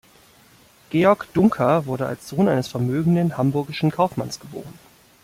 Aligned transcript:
Georg 0.89 1.31
Duncker 1.35 1.85
wurde 1.85 2.07
als 2.07 2.27
Sohn 2.27 2.47
eines 2.47 2.67
vermögenden 2.67 3.37
hamburgischen 3.37 3.91
Kaufmanns 3.91 4.39
geboren. 4.39 4.73